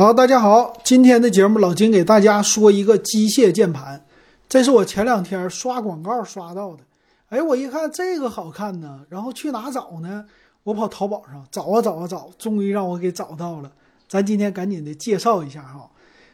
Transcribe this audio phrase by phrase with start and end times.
[0.00, 4.02] 好，大家好，今天的节目老金给大家说一个机械键盘，
[4.48, 6.82] 这是我前两天刷广告刷到的。
[7.28, 10.24] 哎，我一看这个好看呢，然后去哪找呢？
[10.62, 13.70] 我跑淘宝上找啊找啊找，终于让我给找到了。
[14.08, 15.90] 咱今天赶紧的介绍一下哈。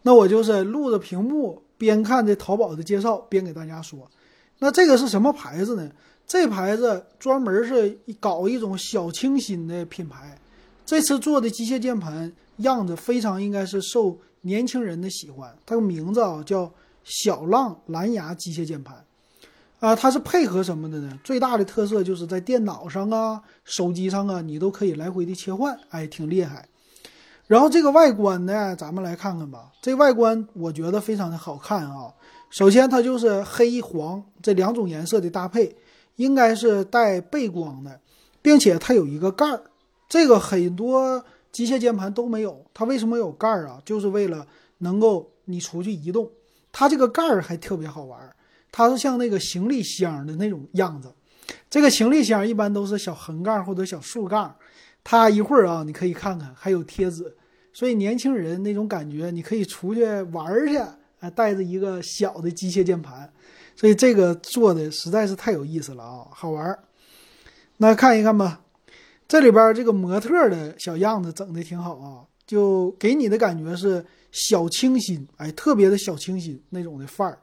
[0.00, 4.10] 那我就是录着屏幕，边看这淘宝的介绍，边给大家说。
[4.60, 5.90] 那这个是什么牌子呢？
[6.26, 10.38] 这牌子专门是搞一种小清新的品牌。
[10.90, 15.56] 这次做的机械键盘样子非常应该是受年轻人的喜欢。
[15.64, 16.68] 它的名字啊叫
[17.04, 19.04] 小浪蓝牙机械键盘，
[19.78, 21.16] 啊，它是配合什么的呢？
[21.22, 26.66] 最大的特色就是在电脑上啊、手机上啊，你都可以来回的切换，哎，挺厉害。
[27.46, 29.70] 然后这个外观呢，咱们来看看吧。
[29.80, 32.12] 这外观我觉得非常的好看啊。
[32.50, 35.76] 首先它就是黑黄这两种颜色的搭配，
[36.16, 38.00] 应该是带背光的，
[38.42, 39.62] 并且它有一个盖儿。
[40.10, 43.80] 这个很多机械键盘都没有，它为什么有盖儿啊？
[43.84, 44.44] 就是为了
[44.78, 46.28] 能够你出去移动。
[46.72, 48.18] 它这个盖儿还特别好玩，
[48.72, 51.12] 它是像那个行李箱的那种样子。
[51.68, 54.54] 这个行李箱一般都是小横杠或者小竖杠，
[55.04, 57.36] 它一会儿啊，你可以看看还有贴纸，
[57.72, 63.32] 所以年轻人那种感觉，你可以出去玩去，啊，带着一个小的机械键盘，
[63.76, 66.78] 所以这个做的实在是太有意思了啊，好玩。
[67.76, 68.60] 那看一看吧。
[69.30, 77.38] 这里边这个模特的小样子整的挺好啊，就给你的感觉是小清新，哎，特别的小清新那种的范儿。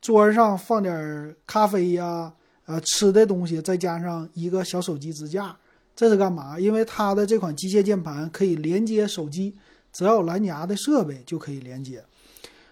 [0.00, 2.32] 桌上放点咖啡呀，
[2.64, 5.54] 呃，吃的东西，再加上一个小手机支架，
[5.94, 6.58] 这是干嘛？
[6.58, 9.54] 因为它的这款机械键盘可以连接手机，
[9.92, 12.02] 只要有蓝牙的设备就可以连接。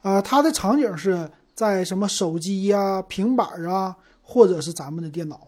[0.00, 5.46] 啊，它的场景是在什么手机呀、平板啊，或者是咱们的电脑。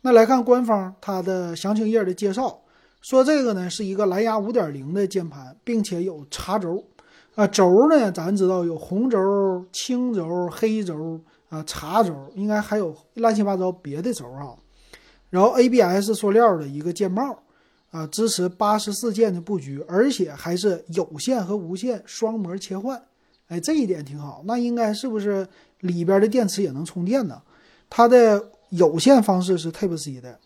[0.00, 2.60] 那来看官方它的详情页的介绍，
[3.00, 6.84] 说这个呢是一个蓝牙五点零的键盘，并且有插轴，
[7.34, 14.54] 啊轴呢咱知道有红轴、青轴、黑轴啊插轴，应该还有乱七八糟别的轴啊。
[15.30, 17.36] 然后 ABS 塑料的一个键帽，
[17.90, 23.02] 啊支持八十四键的布局，而且还是有线和无线双模切换，
[23.48, 24.42] 哎这一点挺好。
[24.46, 25.46] 那应该是不是
[25.80, 27.42] 里边的电池也能充电呢？
[27.90, 28.52] 它的。
[28.70, 30.38] 有线方式是 Type C 的，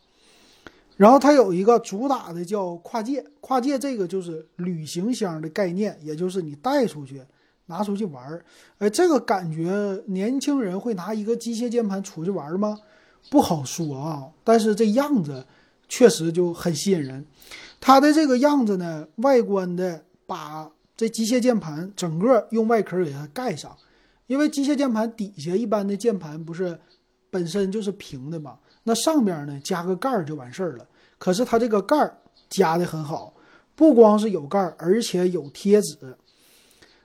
[0.97, 7.21] 然后它有一个主打的叫跨界，跨界这个就是旅行箱的概念，也就是你带出去、
[7.67, 8.45] 拿出去玩儿。
[8.79, 12.79] 哎，这个感觉年轻人会拿一个机械键盘出去玩吗？
[13.29, 15.45] 不好说啊，但是这样子
[15.89, 17.27] 确实就很吸引人。
[17.81, 23.77] 它的这个样子呢，外观的把这机械键盘整个用外壳给它盖上，
[24.29, 26.79] 因为机械键盘底下一般的键盘不是。
[27.33, 30.87] 本身就是平的嘛，那上边呢加个盖儿就完事儿了。
[31.17, 32.15] 可是它这个盖儿
[32.51, 33.33] 加的很好，
[33.75, 35.97] 不光是有盖儿，而且有贴纸。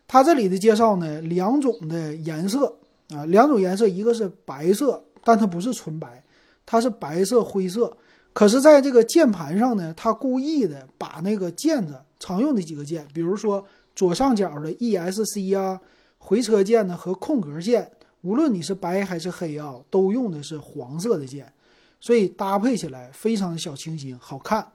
[0.05, 2.75] 它这里的介绍呢，两种的颜色
[3.11, 6.21] 啊，两种颜色，一个是白色，但它不是纯白，
[6.65, 7.95] 它是白色灰色。
[8.33, 13.65] 可是在这个键盘上呢，它故意的把那个键子常用的几个键，比如说
[13.95, 15.79] 左上角的 ESC 啊，
[16.17, 17.89] 回车键呢和空格键。
[18.22, 21.51] 无论你是白还是黑啊，都用的是黄色的键，
[22.00, 24.67] 所以搭配起来非常的小清新，好看。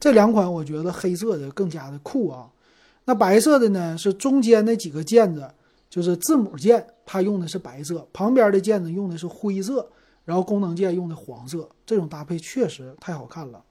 [0.00, 2.50] 这两款我觉得黑色的更加的酷啊。
[3.04, 5.50] 那白色的呢，是中间那几个键子，
[5.90, 9.90] 就是字母键，它用的是白色，旁边的键子用的是灰色，
[10.24, 13.62] 然后功能键用的黄色，这种搭配确实太好看了。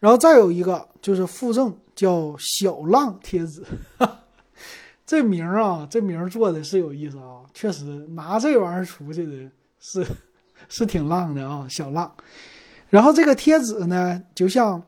[0.00, 3.62] 然后再有一个就是附赠叫小浪贴纸。
[5.08, 10.06] 这名儿啊，这名儿做的是有意思啊，确实拿这玩意儿出去的是
[10.68, 12.12] 是挺浪的啊，小浪。
[12.90, 14.82] 然后这个贴纸呢，就像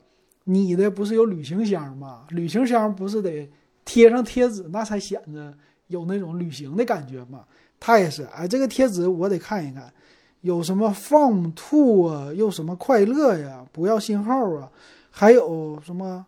[0.44, 2.26] 你的不是有旅行箱吗？
[2.28, 3.50] 旅行箱不是得
[3.86, 5.54] 贴上贴纸，那才显得
[5.86, 7.46] 有那种旅行的感觉嘛。
[7.78, 9.90] 它也是，哎，这个贴纸我得看一看，
[10.42, 14.70] 有什么放兔啊，又什么快乐呀，不要信号啊，
[15.10, 16.26] 还有什么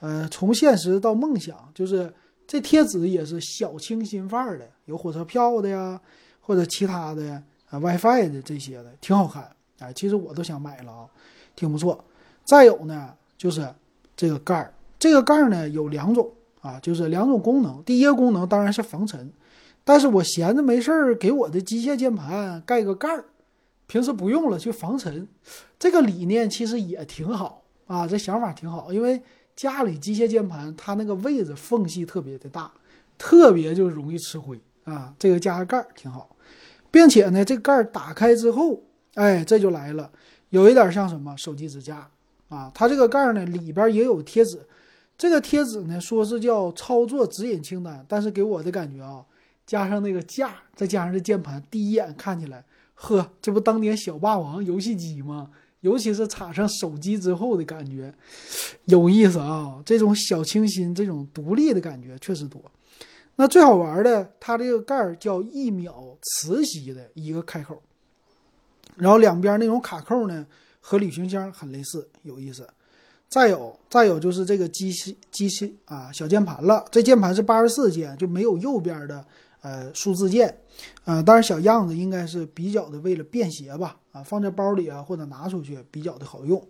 [0.00, 2.10] 呃，从现实到梦想，就是。
[2.46, 6.00] 这贴纸也是小清新范儿的，有火车票的呀，
[6.40, 9.50] 或者其他的啊 WiFi 的这些的，挺好看。
[9.78, 11.06] 哎，其实我都想买了啊，
[11.56, 12.04] 挺不错。
[12.44, 13.66] 再有呢，就是
[14.14, 16.30] 这个盖儿，这个盖儿呢有两种
[16.60, 17.82] 啊，就是两种功能。
[17.82, 19.32] 第一个功能当然是防尘，
[19.82, 23.24] 但是我闲着没事儿，给我的机械键盘盖个盖儿，
[23.86, 25.26] 平时不用了去防尘，
[25.78, 29.22] 这个理念其实也挺好啊，这想法挺好，因为。
[29.56, 32.72] 家里机械键盘，它那个位置缝隙特别的大，
[33.16, 35.14] 特别就容易吃灰啊。
[35.18, 36.36] 这个加个盖儿挺好，
[36.90, 38.82] 并且呢，这盖儿打开之后，
[39.14, 40.10] 哎，这就来了，
[40.50, 42.08] 有一点像什么手机支架
[42.48, 42.70] 啊。
[42.74, 44.60] 它这个盖儿呢里边也有贴纸，
[45.16, 49.24] 这个贴纸呢，说是叫操作指引清单，但是给我的感觉啊，
[49.64, 52.64] 加上那个架，再加上这键盘，第一眼看起来，
[52.94, 55.50] 呵，这不当年小霸王游戏机吗？
[55.84, 58.10] 尤其是插上手机之后的感觉，
[58.86, 59.82] 有意思啊！
[59.84, 62.58] 这种小清新、这种独立的感觉确实多。
[63.36, 67.82] 那最好玩的，它这个盖儿叫一秒磁吸的一个开口，
[68.96, 70.46] 然后两边那种卡扣呢，
[70.80, 72.66] 和旅行箱很类似，有意思。
[73.28, 76.82] 再有，再有就是这个机器机器啊，小键盘了。
[76.90, 79.22] 这键盘是八十四键，就没有右边的
[79.64, 80.54] 呃数字键，
[81.06, 86.62] 呃，但是小样子应该是比较的为了便携吧，啊，放在包里啊或者拿出去比较的好用，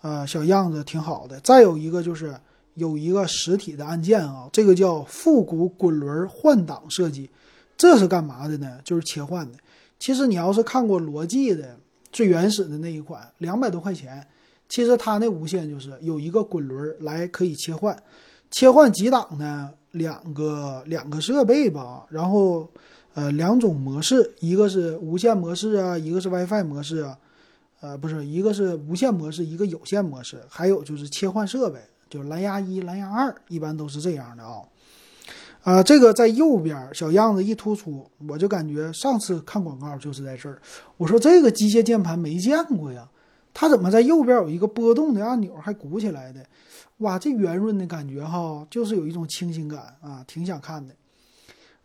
[0.00, 1.38] 呃，小样子挺好的。
[1.40, 2.34] 再有一个就是
[2.72, 7.28] 有一个实体的按键啊，这个叫复古滚轮换挡设计，
[7.76, 8.80] 这是干嘛的呢？
[8.82, 9.58] 就是切换的。
[9.98, 11.76] 其实你要是看过罗技的
[12.10, 14.26] 最原始的那一款，两百多块钱。
[14.66, 18.02] 其实它那无线就是有一个滚轮来可以切换，
[18.50, 19.70] 切换几档呢？
[19.94, 22.68] 两个两个设备吧，然后
[23.14, 27.18] 呃两种模式，一个是无线模式啊，一个是 WiFi 模式啊，
[27.80, 31.80] 呃不是一个是无线模式，一个有线模式，还有就是切换设备，
[32.10, 34.62] 就是蓝牙一、蓝牙二，一般都是这样的啊。
[35.62, 40.60] 啊，这个在右边小样子一突出，我就感觉上次看广告就是在这儿，
[40.96, 43.08] 我说这个机械键盘没见过呀。
[43.54, 46.44] 它怎么在右边有一个波动的按钮，还鼓起来的？
[46.98, 50.92] 哇，这圆润的感觉哈，就是有一种清新感啊，挺想看的。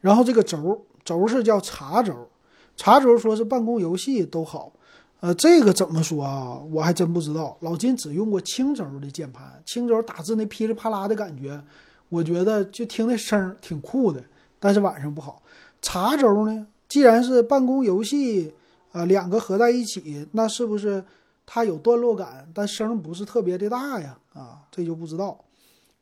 [0.01, 2.27] 然后这个轴轴是叫茶轴，
[2.75, 4.74] 茶轴说是办公游戏都好，
[5.19, 6.60] 呃，这个怎么说啊？
[6.71, 7.57] 我还真不知道。
[7.62, 11.62] 老金只用过青轴的键盘，青轴打字那噼里啪啦的感觉，
[12.10, 14.24] 我觉得就听那声挺酷的，
[14.60, 15.42] 但是晚上不好。
[15.81, 18.54] 茶轴呢，既然是办公游戏，
[18.92, 21.04] 呃，两个合在一起，那是不是？
[21.51, 25.36] 它有段落感，但声不是特别的大呀，啊，这就不知道。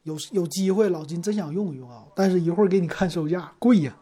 [0.04, 3.96] 有有机会，老金真想用一用啊，但是一会儿给你看售价，贵呀。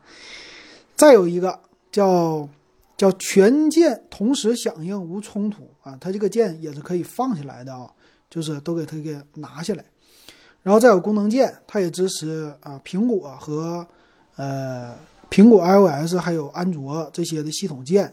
[0.96, 1.60] 再有一个
[1.92, 2.50] 叫
[2.98, 7.88] 叫全键同时响应无冲突啊，它这个键也是可以放下来的啊，
[8.28, 9.86] 就是都给它给拿下来。
[10.64, 13.86] 然后再有功能键，它也支持啊苹果和
[14.36, 14.96] 呃
[15.30, 18.12] 苹果 iOS 还有安卓这些的系统键。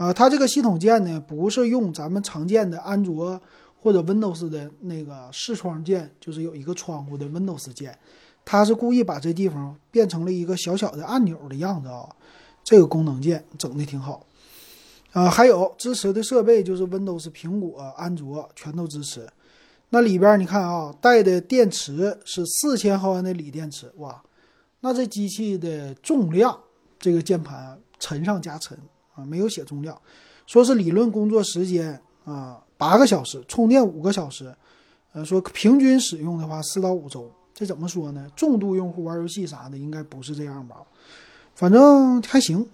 [0.00, 3.38] 啊，它这个系统键呢，不是用咱们常见的安卓
[3.82, 7.98] 或者 Windows 的那个视窗键，就是有一个窗户的 Windows 键，
[8.42, 12.08] 它是故意把这地方变成了一个小小的按钮的样子啊。
[12.64, 14.24] 这个功能键整的挺好。
[15.12, 19.28] 啊，还有支持的设备就是 Windows、苹果、安卓全都支持。
[19.90, 24.22] 那里边你看啊，带的电池是四千毫安的锂电池，哇，
[24.80, 26.58] 那这机器的重量，
[26.98, 28.78] 这个键盘沉上加沉。
[29.14, 29.96] 啊没有写重量，
[30.46, 34.54] 说是理论工作时间啊八个小时，充电五个小时，
[35.12, 38.26] 呃，说平均使用的话四到五周，这怎么说呢？
[38.34, 40.76] 重度用户玩游戏啥的应该不是这样吧？
[41.54, 42.66] 反正还行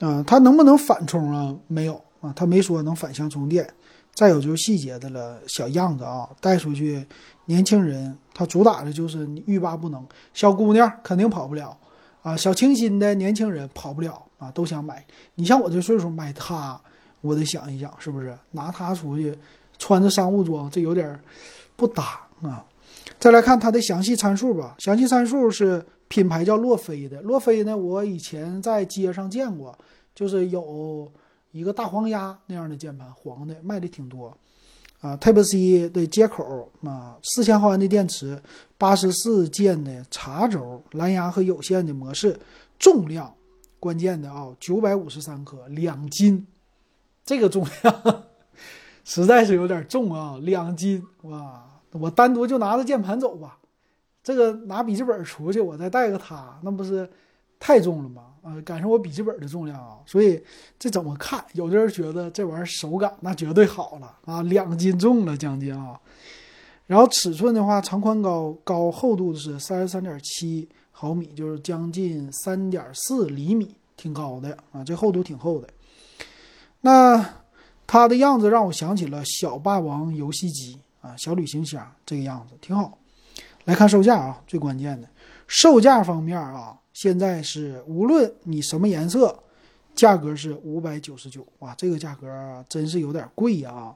[0.00, 0.24] 啊。
[0.26, 1.54] 它能不能反充啊？
[1.66, 3.68] 没有啊，他没说能反向充电。
[4.14, 7.06] 再有就是细节的了，小样子啊，带出去，
[7.44, 10.04] 年轻人他主打的就是欲罢不能，
[10.34, 11.78] 小姑娘肯定跑不了
[12.22, 14.20] 啊，小清新的年轻人跑不了。
[14.38, 15.04] 啊，都想买。
[15.34, 16.80] 你像我这岁数买它，
[17.20, 19.36] 我得想一想，是不是拿它出去
[19.78, 21.20] 穿着商务装，这有点
[21.76, 22.64] 不搭啊。
[23.18, 24.76] 再来看它的详细参数吧。
[24.78, 27.20] 详细参数是品牌叫洛飞的。
[27.22, 29.76] 洛飞呢，我以前在街上见过，
[30.14, 31.10] 就是有
[31.50, 34.36] 一个大黄鸭那样的键盘，黄的，卖的挺多。
[35.00, 38.40] 啊，Type C 的接口啊，四千毫安的电池，
[38.76, 42.36] 八十四键的插轴，蓝牙和有线的模式，
[42.80, 43.32] 重量。
[43.80, 46.46] 关键的啊，九百五十三克，两斤，
[47.24, 48.24] 这个重量
[49.04, 51.64] 实在是有点重啊，两斤哇！
[51.92, 53.58] 我单独就拿着键盘走吧，
[54.22, 57.08] 这个拿笔记本出去，我再带个它，那不是
[57.58, 58.22] 太重了吗？
[58.42, 60.42] 啊，赶上我笔记本的重量啊，所以
[60.78, 61.44] 这怎么看？
[61.52, 65.98] 有的人觉得这玩意儿手感那绝对好了啊，两斤重了将近啊。
[66.86, 70.68] 然后尺寸的话，长宽高高厚度是三十三点七。
[71.00, 75.68] 毫米就是将近三点四厘米，挺高的啊，这厚度挺厚的。
[76.80, 77.24] 那
[77.86, 82.98] 它的样子让我想起了小霸王游戏机啊，小旅行箱这个样子挺好。
[83.64, 85.08] 来看售价啊，最关键的
[85.46, 89.38] 售价方面啊，现在是无论你什么颜色，
[89.94, 93.94] 价格是五百九十九哇，这个价格真是有点贵呀，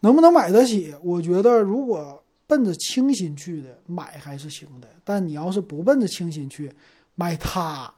[0.00, 0.94] 能不能买得起？
[1.02, 2.21] 我觉得如果。
[2.52, 6.70] 奔着清新去的买还是行的，但你要是不奔着清新去
[7.14, 7.94] 买它，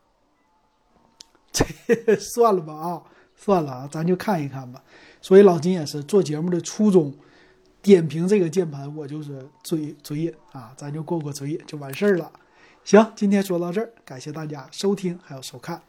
[1.51, 3.03] 这算了吧啊，
[3.35, 4.81] 算了啊，咱就看一看吧。
[5.21, 7.13] 所以老金也是做节目的初衷，
[7.83, 12.31] 点评这个键盘，我就是嘴嘴瘾啊，咱就过过嘴瘾就完事儿了。
[12.85, 15.83] 行，今天说到这儿，感谢大家收听还有收看。